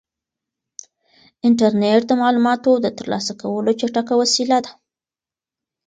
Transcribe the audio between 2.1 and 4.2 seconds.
معلوماتو د ترلاسه کولو چټکه